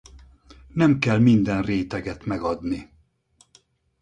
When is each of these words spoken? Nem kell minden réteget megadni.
Nem 0.67 0.99
kell 0.99 1.17
minden 1.19 1.61
réteget 1.61 2.25
megadni. 2.25 2.91